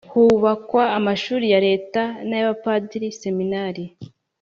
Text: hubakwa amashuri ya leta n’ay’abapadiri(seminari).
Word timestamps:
hubakwa 0.11 0.83
amashuri 0.97 1.45
ya 1.53 1.59
leta 1.67 2.01
n’ay’abapadiri(seminari). 2.27 3.85